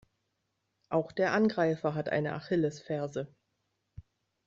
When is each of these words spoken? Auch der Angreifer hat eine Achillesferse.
Auch 0.89 1.11
der 1.11 1.31
Angreifer 1.31 1.93
hat 1.93 2.09
eine 2.09 2.33
Achillesferse. 2.33 3.31